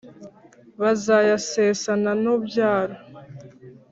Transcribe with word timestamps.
bazayasesana 0.81 2.11
n`ubyaro 2.23 2.95